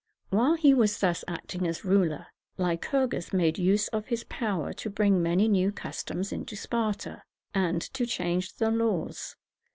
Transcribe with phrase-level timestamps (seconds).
[0.31, 2.25] While he was thus acting as ruler,
[2.57, 7.21] Lycurgus made use of his power to bring many new customs into Sparta,
[7.53, 9.35] and to change the laws.